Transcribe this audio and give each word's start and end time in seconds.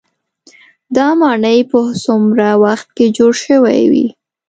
دا 0.95 1.07
ماڼۍ 1.21 1.59
په 1.71 1.79
څومره 2.03 2.47
وخت 2.63 2.87
کې 2.97 3.05
جوړې 3.17 3.37
شوې 3.45 3.79
وي. 3.91 4.07